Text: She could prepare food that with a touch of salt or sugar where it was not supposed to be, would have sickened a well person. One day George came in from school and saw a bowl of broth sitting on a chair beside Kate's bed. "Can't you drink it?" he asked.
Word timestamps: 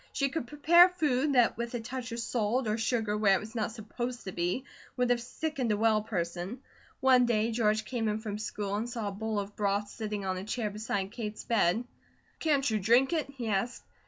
She 0.13 0.29
could 0.29 0.47
prepare 0.47 0.89
food 0.89 1.33
that 1.33 1.57
with 1.57 1.75
a 1.75 1.79
touch 1.79 2.11
of 2.11 2.19
salt 2.19 2.67
or 2.67 2.79
sugar 2.79 3.15
where 3.15 3.35
it 3.35 3.39
was 3.39 3.53
not 3.53 3.71
supposed 3.71 4.23
to 4.23 4.31
be, 4.31 4.65
would 4.97 5.11
have 5.11 5.21
sickened 5.21 5.71
a 5.71 5.77
well 5.77 6.01
person. 6.01 6.61
One 7.01 7.27
day 7.27 7.51
George 7.51 7.85
came 7.85 8.07
in 8.07 8.17
from 8.17 8.39
school 8.39 8.73
and 8.73 8.89
saw 8.89 9.09
a 9.09 9.11
bowl 9.11 9.39
of 9.39 9.55
broth 9.55 9.89
sitting 9.91 10.25
on 10.25 10.37
a 10.37 10.43
chair 10.43 10.71
beside 10.71 11.11
Kate's 11.11 11.43
bed. 11.43 11.83
"Can't 12.39 12.67
you 12.67 12.79
drink 12.79 13.13
it?" 13.13 13.29
he 13.29 13.47
asked. 13.49 13.83